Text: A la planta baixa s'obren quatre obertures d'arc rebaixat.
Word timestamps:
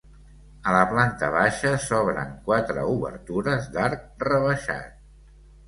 A 0.69 0.71
la 0.75 0.79
planta 0.93 1.29
baixa 1.35 1.73
s'obren 1.83 2.33
quatre 2.49 2.87
obertures 2.95 3.71
d'arc 3.79 4.27
rebaixat. 4.33 5.01